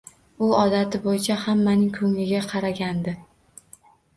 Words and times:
U 0.45 0.47
odati 0.61 1.01
bo`yicha 1.03 1.35
hammaning 1.43 1.93
ko`ngliga 1.99 2.43
qaragandi 2.55 3.15